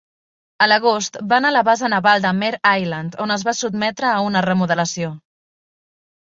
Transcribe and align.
A 0.65 0.67
l'agost, 0.69 1.19
va 1.33 1.37
anar 1.37 1.51
a 1.53 1.55
la 1.55 1.61
base 1.67 1.89
naval 1.93 2.23
de 2.23 2.31
Mare 2.37 2.71
Island 2.85 3.19
on 3.27 3.35
es 3.37 3.45
va 3.49 3.55
sotmetre 3.59 4.11
a 4.15 4.25
un 4.31 4.41
remodelació. 4.47 5.13